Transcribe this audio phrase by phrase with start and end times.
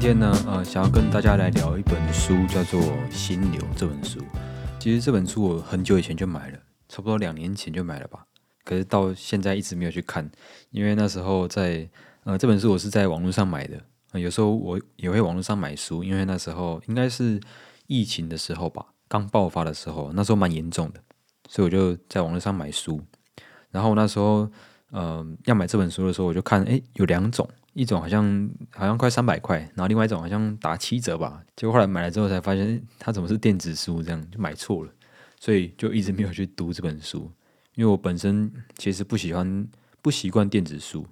[0.00, 4.20] 今天呢，呃，想要跟大家来聊一本书，叫做《心流》这本书。
[4.78, 6.58] 其实这本书我很久以前就买了，
[6.88, 8.24] 差不多两年前就买了吧。
[8.62, 10.30] 可是到现在一直没有去看，
[10.70, 11.88] 因为那时候在
[12.22, 13.76] 呃这本书我是在网络上买的。
[14.12, 17.40] 有时候我也会网络上买书，因为那时候应该是
[17.88, 21.00] 疫情的时候吧，刚爆发的时候，那时候蛮严重的，
[21.48, 23.02] 所以我就在网络上买书。
[23.72, 24.48] 然后那时候，
[24.92, 27.50] 嗯，要买这本书的时候，我就看，哎，有两种。
[27.74, 31.42] 一种好像好像快三百块，然后另外一种好像打七折吧。
[31.54, 34.02] 结果后来买了之后才发现，它怎么是电子书？
[34.02, 34.92] 这样就买错了，
[35.38, 37.30] 所以就一直没有去读这本书。
[37.74, 39.68] 因为我本身其实不喜欢
[40.02, 41.06] 不习惯电子书，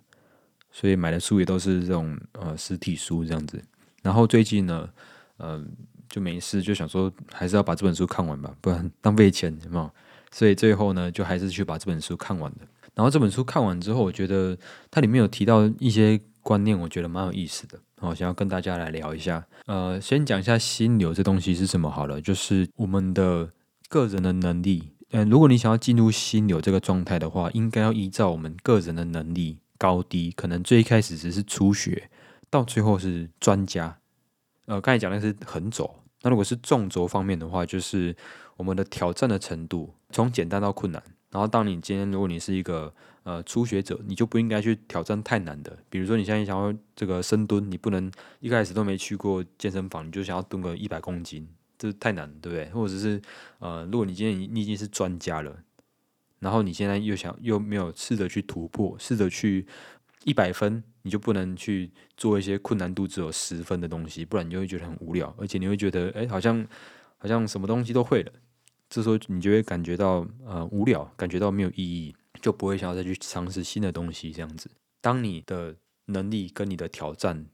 [0.73, 3.63] 所以买的书也都是这种呃实体书这样子。
[4.03, 4.89] 然后最近呢，
[5.39, 5.71] 嗯，
[6.09, 9.93] 就没事就想说还是要把这本书看完吧，不然浪费钱，嘛？
[10.33, 12.61] 所以最后呢，就还是去把这本书看完的。
[12.95, 14.59] 然后这本书看完之后，我觉得
[14.91, 16.21] 它里面有提到一些。
[16.47, 19.45] 观念我觉得蛮有意思的，好想要跟大家来聊一下。
[19.67, 23.51] 呃，先讲一下心流这东西是什么好了，就是我们的
[23.89, 24.93] 个人的能力。
[25.11, 32.09] 嗯，如果你想要进入心流这个状态的话，应该要依照我们个人的能力高低，可能最一开始只是初学，
[32.49, 33.99] 到最后是专家。
[34.67, 38.15] 呃，刚才讲的是横轴，那如果是纵轴方面的话，就是
[38.57, 41.03] 我们的挑战的程度，从简单到困难。
[41.37, 42.91] 然后，当你今天如果你是一个
[43.25, 45.77] 呃初学者，你就不应该去挑战太难的。
[45.91, 52.71] 比如说，你现在想要这个深蹲，你不能一开始都没去过健身房，你就想要蹲个一百公斤，这太难，对不对？
[52.71, 53.21] 或者是
[53.59, 55.55] 呃，如果你今天你已经是专家了，
[56.39, 59.67] 然后你现在又想又没有试着去突破，试着去
[60.25, 66.67] 一百分，你就不能去做一些困难度只有十分的东西，不然你就会觉得很无聊，而且你会觉得哎，好像
[67.19, 68.33] 好像什么东西都会了。
[68.89, 74.31] 这时候你就会感觉到呃无聊，感觉到没有意义，就不会想要再去尝试新的东西。
[74.33, 74.71] 这样子，
[75.01, 75.75] 当你的
[76.07, 77.47] 能力跟你的挑战、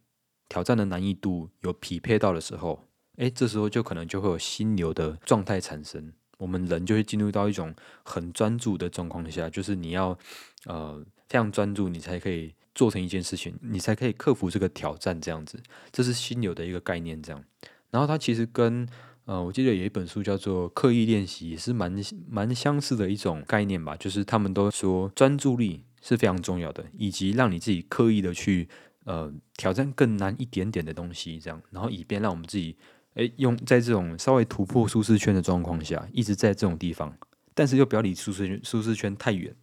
[0.48, 2.86] 挑战的难易度有匹配到的时候，
[3.17, 6.12] 诶，这时候就可能就会有心流的状态产生。
[6.39, 10.18] 我们人就会进入到一种很专注的状况下，就是你要
[10.67, 15.20] 呃非常专注，你才可以做成一件事情，你才可以克服这个挑战。
[15.20, 15.62] 这样子，
[15.92, 17.23] 这是心流的一个概念。
[17.23, 17.45] 这样，
[17.90, 18.89] 然后它其实跟
[19.24, 21.94] 呃，我记得有一本书叫做《刻意练习》，也是蛮
[22.28, 23.96] 蛮相似的一种概念吧。
[23.96, 28.68] 就是他们都说专注力是非常重要的，以及让你自己刻意的去
[29.05, 32.74] 呃挑战更难一点点的东西，这样，然后以便让我们自己
[33.14, 37.16] 诶用在这种稍微突破舒适圈的状况下，一直在这种地方，
[37.54, 39.54] 但是又不要离舒适圈舒适圈太远，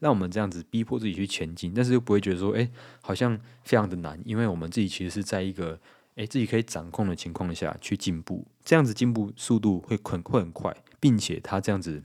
[0.00, 2.68] 让我们这样子逼迫自己去前进，但是又不会觉得说诶
[3.00, 5.80] 好像非常的难，因为我们自己其实是在一个。
[6.18, 12.02] 诶，自己可以掌控的情况下去进步，这样子进步速度会很会很快，并且他这样子，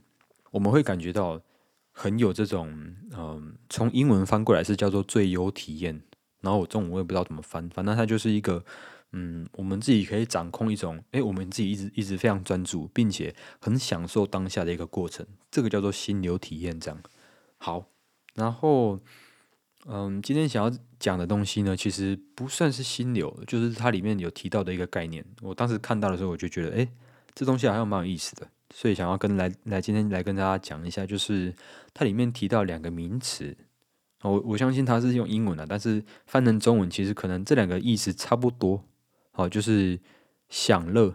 [0.52, 1.42] 我们会感觉到
[1.92, 6.00] 很有这种，嗯，从英文翻过来是叫做最优体验，
[6.42, 8.64] 然后我中文我也不知道怎么翻，反正它就是一个，
[9.14, 17.02] 嗯，我们自己可以掌控一种，诶，我们自己一直一直非常专注，并且很享受当下的一个过程，这个叫做心流体验，这样
[17.58, 17.88] 好，
[18.36, 19.00] 然后。
[19.86, 20.72] 嗯，今天想要
[21.04, 25.22] 讲的东西呢，其实不算是心流，就是它里面有提到的一个概念。
[25.42, 26.88] 我当时看到的时候，我就觉得，哎，
[27.36, 31.54] 这东西好像蛮有意思的，所以想要跟来来今天来跟大家讲一下，就是
[31.94, 33.54] 它里面提到两个名词。
[34.22, 38.82] 我我相信它是用英文的，但是翻成中文，其实可能这两个意思差不多。
[39.34, 40.00] 好，就是
[40.48, 41.14] 享乐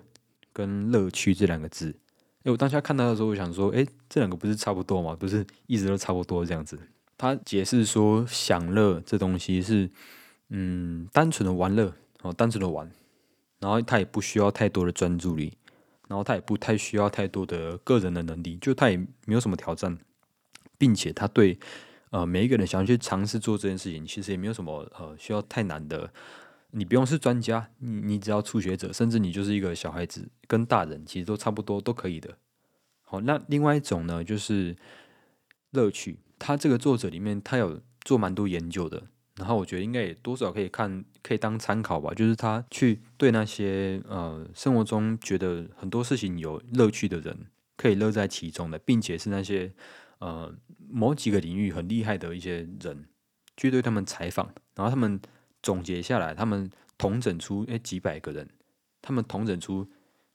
[0.52, 1.96] 跟乐趣这两个字。
[2.42, 5.16] 哎，我当下看到的时候，我想说，哎，这两个不是差不多吗？
[5.18, 6.78] 不是一直都差不多这样子。
[7.18, 9.90] 他解释说，享乐这东西是，
[10.50, 11.92] 嗯，单纯的玩乐
[12.22, 12.88] 哦，单纯的玩，
[13.58, 15.58] 然后他也不需要太多的专注力，
[16.06, 18.96] 然后他也不太需要太多的个人的能力，就他也
[19.26, 19.98] 没有什么挑战，
[20.78, 21.58] 并且他对
[22.10, 26.12] 呃每一个人想要去尝试做这件事情，其实也没有什么呃需要太难的，
[26.70, 32.38] 你不用是专家，你你只要初学者，甚至你就是一个小孩子，跟大人其实都差不多都可以的。
[33.02, 34.76] 好，那另外一种呢，就是
[35.72, 36.20] 乐趣。
[36.38, 39.02] 他这个作者里面，他有做蛮多研究的，
[39.36, 42.14] 然后我觉得应该也多少可以看，可以当参考吧。
[42.14, 47.46] 就是他去对那些呃生活中觉得很多事情有乐趣的人，
[47.76, 49.72] 可以乐在其中的，并且是那些
[50.18, 50.54] 呃
[50.88, 53.06] 某几个领域很厉害的一些人，
[53.56, 55.20] 去对他们采访，然后他们
[55.62, 58.48] 总结下来，他们统整出诶几百个人，
[59.02, 59.88] 他们统整出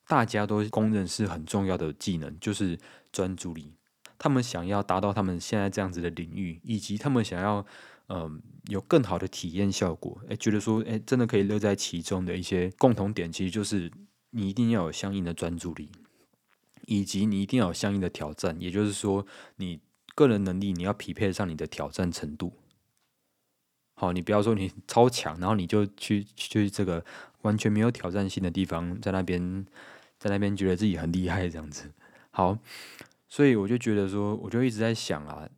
[0.08, 2.78] 大家都公认是很重要的技能，就是
[3.12, 3.74] 专注力。
[4.18, 7.66] 他们想要达到他们现在这样子的领域，以及他们想要，
[8.08, 13.92] 嗯，有更好的体验效果，诶，觉得说，诶，真的可以乐在其中的一些共同点，其实就是
[14.32, 15.90] 你一定要有相应的专注力，
[16.86, 19.26] 以及你一定要有相应的挑战，也就是说，
[19.58, 19.80] 你
[20.16, 22.54] 个人能力你要匹配上你的挑战程度。
[23.96, 27.06] 好，你不要说你超强，然后你就去去这个
[27.44, 29.66] 完全没有挑战性的地方，在那边
[30.18, 31.92] 在那边觉得自己很厉害这样子。
[32.32, 32.58] 好，
[33.34, 35.50] 所以我就觉得说，我就一直在想啊，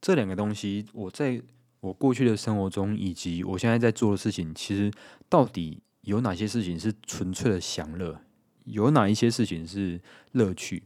[0.00, 1.40] 这两个东西，我在
[1.78, 4.90] 我过去的生活中，以及我现在在做的事情，其实
[5.28, 8.20] 到底有哪些事情是纯粹的享乐，
[8.64, 10.00] 有哪一些事情是
[10.32, 10.82] 乐趣？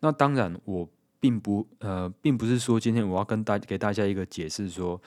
[0.00, 0.88] 那当然，我
[1.20, 4.98] 并不呃，并不是说今天我要跟大给大家一个解释说。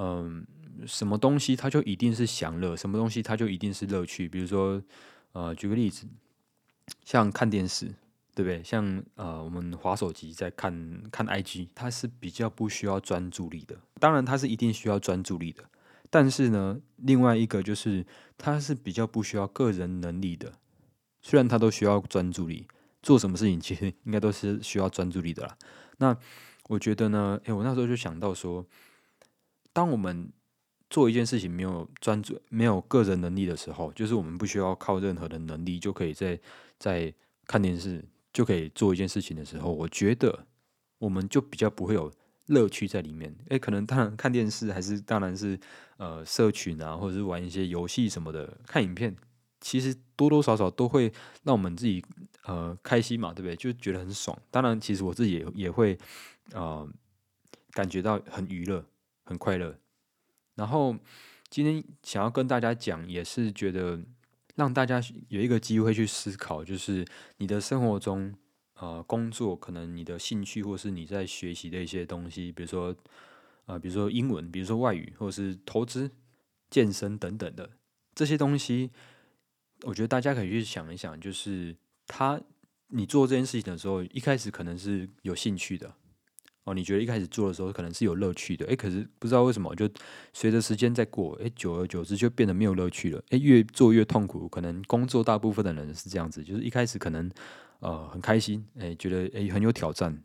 [0.00, 0.46] 嗯，
[0.86, 4.28] 什么东西它就一定是享乐，什么东西它就一定是乐趣。
[4.28, 4.80] 比如说，
[5.32, 6.06] 呃，举个例子，
[7.04, 7.92] 像看电视，
[8.40, 8.62] 对不对？
[8.62, 13.76] 像呃，我们划手机在看看 IG，它是比较不需要专注力的。
[13.98, 15.64] 当然，它是一定需要专注力的。
[16.08, 18.06] 但是呢，另外一个就是
[18.36, 20.52] 它是比较不需要个人能力的。
[21.20, 22.68] 虽然它都需要专注力，
[23.02, 25.58] 做什么事情其实 应该都是需要专注力的啦。
[25.96, 26.16] 那
[26.68, 28.64] 我觉得呢，诶，我那时候就想到说。
[29.70, 30.32] 当我们
[30.90, 36.40] 做一件事情没有专注、没有个人能力的时候，就是我们不需要靠任何的能力就可以在
[36.80, 37.14] 在
[37.46, 38.04] 看电视
[38.38, 40.46] 就可以做一件事情的时候，我觉得
[40.98, 42.08] 我们就比较不会有
[42.46, 43.34] 乐趣在里面。
[43.48, 45.58] 诶，可能当然看电视还是当然是
[45.96, 49.16] 呃社群啊，或者是玩一些游戏什么的，看影片，
[49.60, 51.12] 其实多多少少都会
[51.42, 52.00] 让我们自己
[52.44, 53.56] 呃开心嘛，对不对？
[53.56, 54.40] 就觉得很爽。
[54.52, 55.98] 当然，其实我自己也也会
[56.52, 56.88] 呃
[57.72, 58.84] 感觉到很娱乐。
[59.24, 59.76] 很快乐，
[60.54, 60.96] 然后
[61.50, 64.00] 今天想要跟大家讲，也是觉得
[64.58, 67.06] 让大家有一个机会去思考，就是
[67.36, 68.34] 你的生活中，
[68.74, 72.92] 呃，工作可能你的兴趣，或是你在学习的一些东西，比如说，
[73.66, 76.10] 呃，比如说英文，比如说外语，或者是投资、
[76.70, 77.70] 健身等等的
[78.16, 78.90] 这些东西，
[79.82, 81.76] 我觉得大家可以去想一想，就是
[82.08, 82.40] 他
[82.88, 85.94] 你做这件事情的时候，一开始可能是有兴趣的。
[86.68, 89.88] 哦，你觉得一开始做的时候可能是有乐趣的，诶，可是不知道为什么，就
[90.34, 94.46] 随着时间在过，诶，久而久之就变得没有乐趣了，诶，越做越痛苦。
[94.50, 97.30] 可能工作大部分的人是这样子，就是一开始可能
[97.80, 100.22] 呃很开心，诶，觉得诶很有挑战，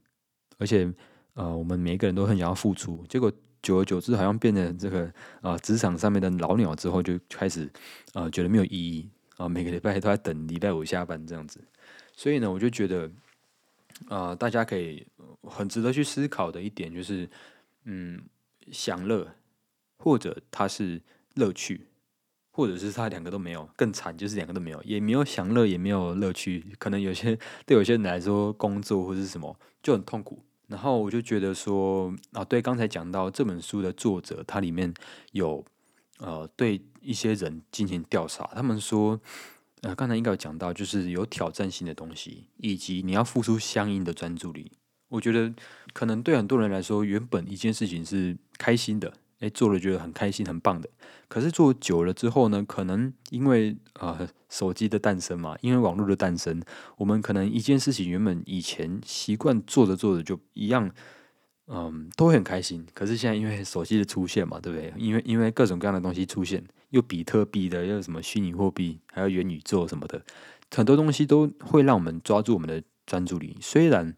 [0.58, 0.92] 而且
[1.36, 3.32] 呃我们每一个人都很想要付出，结果
[3.62, 7.72] 久而久之好像变得这个啊职场上面的老鸟之后，就开始
[8.12, 11.62] 啊觉得没有意义啊，每个礼拜都在等礼拜五下班这样子，
[12.18, 13.10] 所以呢，我就觉得。
[14.08, 15.06] 啊，大家可以
[15.44, 17.30] 很值得去思考的一点就是，
[17.86, 18.22] 嗯，
[18.72, 19.36] 享乐，
[19.98, 21.02] 或者它是
[21.36, 21.88] 乐趣，
[22.52, 26.66] 或者是它两个都没有，更惨就是两个都没有，也没有享乐，也没有乐趣。
[26.78, 30.44] 可能有些对有些人来说，工作或是什么就很痛苦。
[30.68, 34.94] 然后我就觉得说，啊，对，刚才讲到这本书的作者，他里面
[35.32, 35.64] 有
[36.18, 39.20] 呃对一些人进行调查，他们说。
[39.84, 44.72] 呃，刚才应该有讲到，就是有挑战性的东西，以及你要付出相应的专注力。
[45.10, 45.54] 我觉得
[45.94, 50.90] 可能对很多人来说，原本一件事情是开心的，诶，做了觉得很开心、很棒的。
[51.28, 56.62] 可是做久了之后呢，可能因为呃手机的诞生嘛，因为网络的诞生，
[56.98, 60.90] 我们可能一件事情原本以前习惯做着做着就一样。
[61.68, 62.86] 嗯，都很开心。
[62.94, 64.94] 可是现在因为手机的出现嘛，对不对？
[64.98, 66.62] 因为因为各种各样的东西出现，
[66.94, 70.24] 又比特币的，又什么虚拟货币，还有元宇宙什么的，
[70.70, 73.58] 很多东西都会让我们抓住我们的专注力。
[73.60, 74.16] 虽然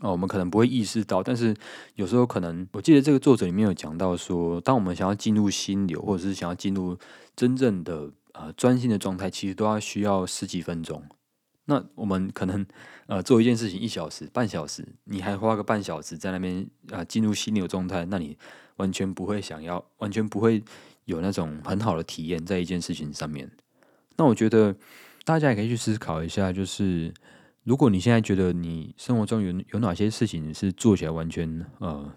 [0.00, 1.54] 哦，我们可能不会意识到，但是
[1.96, 6.96] 有时候可能，我记得这个作者里面有讲到说，当我们想要进入心流，或者是想要进入
[7.34, 11.02] 真正的呃专心的状态，其实都要需要十几分钟。
[11.64, 12.64] 那我们可能
[13.06, 18.38] 呃做一件事情一小时、半小时，你还花个半小时在那边啊进入心流状态，那你
[18.76, 20.62] 完全不会想要，完全不会
[21.04, 23.50] 有那种很好的体验在一件事情上面。
[24.16, 24.74] 那我觉得
[25.24, 27.12] 大家也可以去思考一下，就是
[27.64, 32.12] 如果你现在觉得你生活中有有哪些事情是做起来完全呃。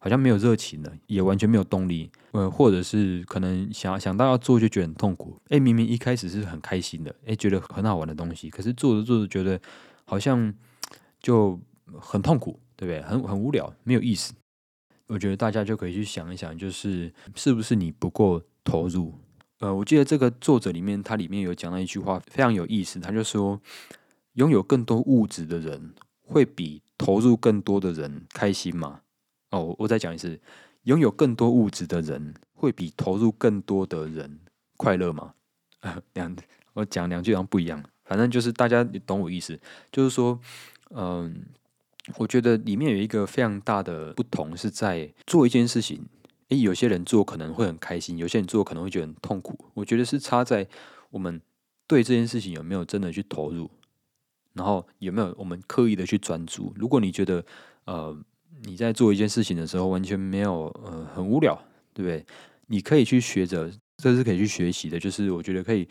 [0.00, 5.36] 好像没有热情的，也完全没有动力，呃，或者是可能想想到要做就觉得很痛苦。
[5.48, 9.60] 哎，明明一开始是很开心的，哎，觉得很好玩的东西，可是做着做着觉得
[10.04, 10.54] 好像
[11.20, 11.60] 就
[11.98, 13.02] 很痛苦，对不对？
[13.02, 14.32] 很很无聊，没有意思。
[15.08, 19.12] 我觉得大家就可以去想一想，就是是不是你不够投入？
[19.58, 23.60] 呃，我记得这个作者里面，他里面有讲到一句话非常有意思，他就说，
[24.34, 29.00] 拥有更多物质的人会比投入更多的人开心吗？
[29.50, 30.38] 哦，我再讲一次，
[30.84, 34.38] 拥有更多物质的人会比投入更多的人
[34.76, 35.34] 快乐吗？
[36.12, 36.36] 两，
[36.74, 39.58] 我讲两句好像不一样，反正就是大家懂我意思，
[39.90, 40.38] 就是说，
[40.90, 41.46] 嗯，
[42.16, 46.04] 我觉得里面有一个非常大的不同是在做一件事情，
[46.48, 49.58] 诶，有些人做可能会很开心，有些人做可能会觉得很痛苦。
[49.74, 50.66] 我觉得是差在
[51.10, 51.40] 我们
[51.86, 53.70] 对这件事情有没有真的去投入，
[54.54, 56.72] 然后有没有我们刻意的去专注。
[56.76, 57.44] 如果你觉得，
[57.84, 58.16] 呃。
[58.64, 61.56] 你在做一件事情的时候，完全没有呃很无聊，
[61.94, 62.26] 对不对？
[62.66, 65.86] 你可以去学着，这是可以去学习的，就是我觉得可以，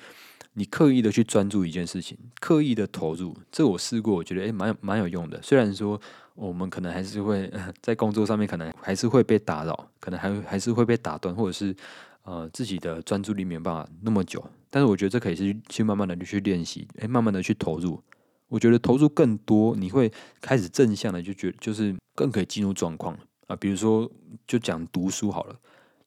[0.58, 5.40] 你刻意的去专注一件事情，刻意的投入，这我试过，我觉得诶蛮蛮有用的。
[5.44, 6.02] 虽然说
[6.34, 11.76] 我们可能还是会 在工作上面可能还是会被打扰，可能还还是会被打断，或者是
[12.24, 18.02] 呃自己的专注力没有办法那么久，但是我觉得这可以是去慢慢的去练习，诶，慢慢的去投入。
[18.48, 20.12] 我觉得投入更多，你会
[20.42, 23.56] 开始正向的就觉就是更可以进入状况啊。
[23.58, 24.10] 比如说，
[24.48, 25.56] 就讲读书好了。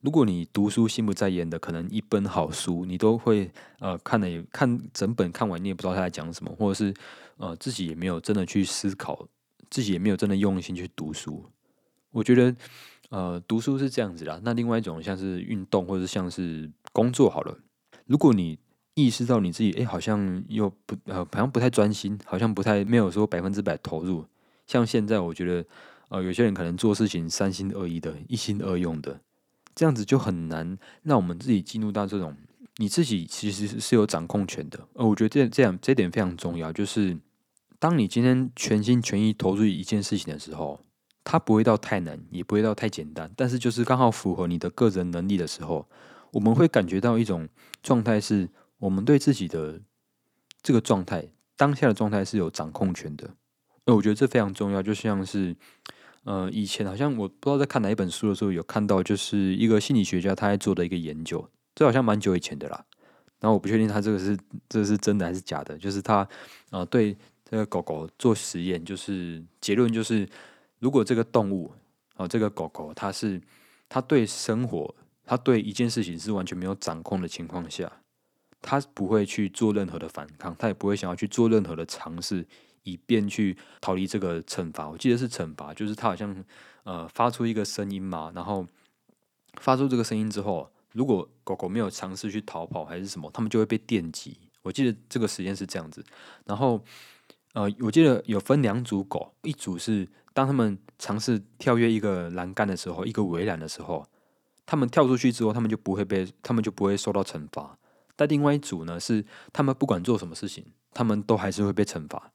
[0.01, 6.95] 如果你读书心不在焉的，可能一本好书你都会呃看了也看整本看完，你也不知道他在讲什么，或者是
[7.37, 9.29] 呃自己也没有真的去思考，
[9.69, 11.45] 自己也没有真的用心去读书。
[12.11, 12.57] 我觉得
[13.11, 14.41] 呃读书是这样子啦。
[14.43, 17.59] 那另外一种像是运动或者像是工作好了，
[18.07, 18.59] 如果你
[18.95, 24.25] 意识到你自己，哎，好像又不呃，好像不太专心，好像不太没有说百分之百投入。
[24.67, 25.65] 像现在，我觉得，
[26.09, 29.21] 呃，有些人可能做事情三心二意的，一心二用的，
[29.75, 32.37] 这样子就很难让我们自己进入到这种
[32.77, 34.79] 你自己其实是有掌控权的。
[34.95, 37.19] 呃，我觉得这这样这点非常重要，就是
[37.79, 40.81] 当你今天全心全意投入一件事情的时候，
[41.25, 45.89] 它不会到太难，也不会到太简单，但是就是刚好符合你的个人能力的时候，
[46.33, 47.49] 我们会感觉到一种
[47.83, 48.49] 状态是。
[48.81, 49.79] 我们对自己的
[50.63, 53.29] 这个状态，当下的状态是有掌控权的。
[53.85, 54.83] 呃，我觉得这非常重要。
[54.83, 55.55] 就像是，
[56.25, 62.85] 呃，以前好像我不知道在看哪一本书的时候，有看到就是一个心理学家他在做的一个研究，这好像蛮久以前的啦。
[63.41, 65.79] 然后我不确定他这个是这是真的还是假的。
[65.79, 66.29] 就是他
[66.71, 67.17] 呃对
[67.49, 70.29] 这个狗狗做实验，就是结论就是，
[70.79, 71.73] 如果这个动物
[72.17, 73.41] 啊这个狗狗它是
[73.89, 77.91] 它对生活，它对一件事情是完全没有掌控的情况下。
[78.63, 82.47] 它不会去做任何的反抗，它也不会想要去做任何的尝试，
[82.83, 84.89] 以便去逃离这个惩罚。
[84.89, 86.45] 我记得是惩罚，就是他好像
[86.85, 88.67] 呃发出一个声音嘛，然后
[89.61, 94.39] 发出这个声音之后，如果狗狗没有尝试去逃跑还是什么，他们就会被电击。
[94.63, 96.05] 我记得这个实验是这样子。
[96.45, 96.83] 然后
[97.55, 104.07] 呃，我记得有分两组狗，一组是当他们尝试跳跃一个栏杆的时候，一个围栏的时候，
[104.67, 107.77] 他们跳出去之后，他们就不会被，他们就不会受到惩罚。
[108.15, 112.31] 但另外一组呢，是他们不管做什么事情，他们都还是会被惩罚。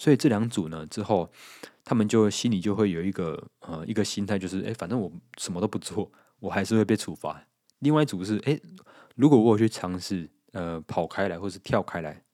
[0.00, 1.30] 所以这两组呢，之后
[1.84, 7.44] 他们就心里就会有一个呃一个心态，就是哎，反正我什么都不做，我还是会被处罚。
[7.80, 8.58] 另外一组是哎，
[9.14, 12.24] 如果我有去尝试呃跑开来或是跳开来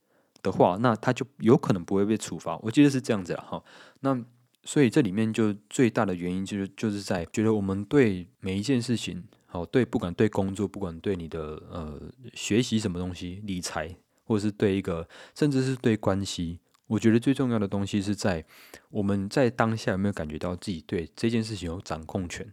[0.44, 2.56] 的话，那他就有可能不会被处罚。
[2.58, 3.61] 我记得是这样子了哈。
[3.99, 4.16] 那
[4.62, 9.25] 所以这里面就最大的原因就是就是在觉得我们对每一件事情。
[9.52, 12.00] 哦，对，不管对工作，不管对你的呃
[12.35, 18.44] 学习什么东西，理财，或者是对一个，甚至是对关系，我觉得最重要的东西是在
[18.90, 22.46] 我们在当下有没有感觉到自己对这件事情有掌控权？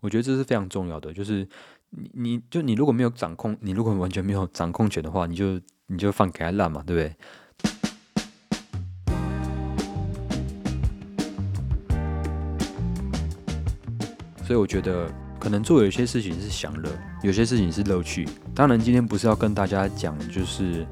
[0.00, 1.12] 我觉得这是非常重要的。
[1.12, 1.46] 就是
[1.90, 7.14] 你，你就你如果没有掌控，你如果完全没有掌控权的话，你就你就放给他烂嘛，对不对？
[14.42, 15.12] 所以我觉得。
[15.36, 16.90] 可能做有些事情是享乐，
[17.22, 18.26] 有些事情是乐趣。
[18.54, 20.86] 当然，今天不是要跟大家讲，就是，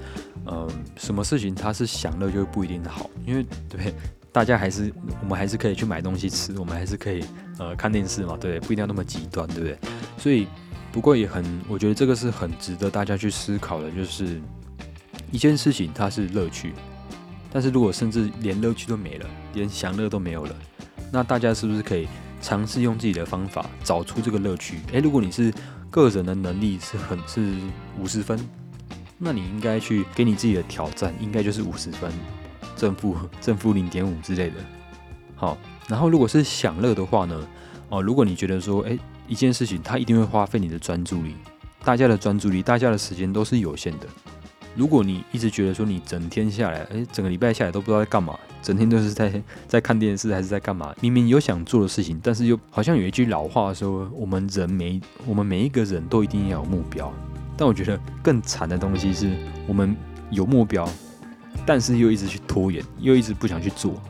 [0.44, 3.94] 呃，什么事情它是享乐就不一定好，因为对
[4.32, 7.24] 大家还是我们还是可以去买东西吃，我们还是可以
[7.58, 8.72] 呃看电视嘛，对不？
[8.72, 9.78] 一定要那么极端，对不对？
[10.18, 10.46] 所以，
[10.90, 14.40] 不过也很，我觉得这个是很值得大家去思考的，就是
[15.30, 16.72] 一件事情它是乐趣，
[17.52, 20.54] 但是如果甚至连乐趣都没了，连享乐都没有了，
[21.12, 22.06] 那大家是不是可以？
[22.40, 24.80] 尝试用自己的方法找出这个乐趣。
[24.90, 25.54] 诶，如果你是
[25.92, 27.54] 个人的能力是很是
[28.00, 28.36] 五十分，
[29.24, 32.10] 那你应该去给你自己的挑战，应该就是五十分，
[32.74, 34.56] 正负正负零点五之类的。
[35.36, 37.46] 好，然后如果是享乐的话呢？
[37.88, 38.98] 哦，如果你觉得说，诶，
[39.28, 41.36] 一件事情它一定会花费你的专注力，
[41.84, 44.06] 大家的专注力，大家的时间都是有限的。
[44.74, 48.36] 如果你一直觉得说你整天下来，诶，整个礼拜下来都不知道在干嘛。
[48.60, 50.92] 整天都是在在看电视还是在干嘛？
[51.00, 57.12] 明明有想做的事情，但是又好像有一句老话说：“我们人每我们每一个人都一定要有目标。”
[57.56, 59.96] 但我觉得更惨的东西是我们
[60.30, 60.88] 有目标，
[61.66, 64.00] 但是又一直去拖延，又一直不想去做。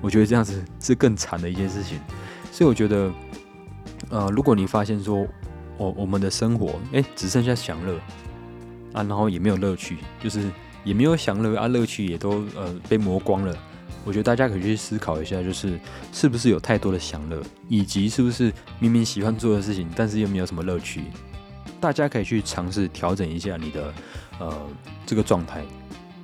[0.00, 1.98] 我觉得这样子是更惨的一件事情。
[2.50, 3.10] 所以我觉得，
[4.10, 5.26] 呃，如果你发现说，
[5.78, 7.96] 我我们的生活哎只剩下享乐
[8.92, 10.50] 啊，然后也没有乐趣，就是
[10.84, 13.56] 也没有享乐啊，乐趣也都呃被磨光了。
[14.04, 15.78] 我觉得大家可以去思考一下，就是
[16.12, 21.04] 是不是有太多的享乐，以及是不是明明喜欢做的事情，但是又没有什么乐趣。
[21.82, 23.92] 大家可以去尝试调整一下你的
[24.38, 24.56] 呃
[25.04, 25.64] 这个状态，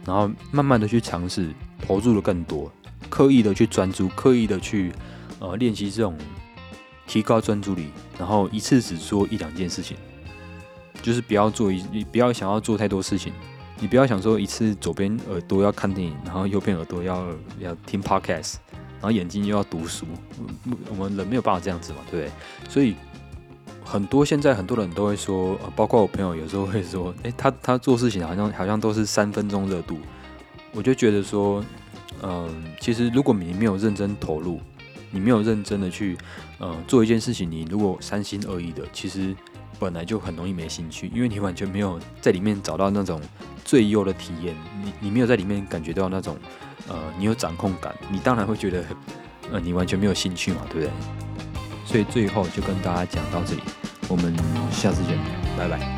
[0.06, 1.52] 然后慢慢的去尝试
[1.84, 2.70] 投入的更多，
[3.10, 4.92] 刻意的去专注，刻意的去
[5.40, 6.16] 呃练习这种
[7.08, 9.96] 提高专注力，然后一次只做一两件事情，
[11.02, 13.32] 就是不要做一，你不要想要做太多事情，
[13.80, 17.26] 你不要想说一次左边耳朵要看电影，然后右边耳朵要
[17.58, 18.54] 要听 podcast，
[19.00, 20.06] 然后眼睛又要读书，
[20.88, 22.32] 我们人没有办法这样子嘛，对不对？
[22.70, 22.94] 所以
[23.90, 29.99] 很多现在很多人都会说，呃包括我朋友有时候会说，诶，他他做事情好像好像都是三分钟热度，
[30.73, 31.64] 我就觉得说。
[32.21, 34.61] 嗯，其实如果你没有认真投入，
[35.12, 36.18] 你没有认真的去，
[36.59, 39.37] 呃，做一件事情，你如果三心二意的，其实
[39.78, 43.21] 本来就很容易没兴趣，因为你完全没有在里面找到那种
[43.64, 46.37] 最优的体验，你你没有在里面感觉到那种，
[46.88, 48.85] 呃，你有掌控感，你当然会觉得，
[49.52, 50.90] 呃，你完全没有兴趣嘛，对不对？
[51.88, 53.62] 所以最后就跟大家讲到这里，
[54.09, 54.37] 我们
[54.71, 55.16] 下次见，
[55.57, 55.98] 拜拜。